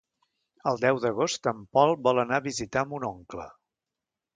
[0.71, 3.51] El deu d'agost en Pol vol anar a visitar mon oncle.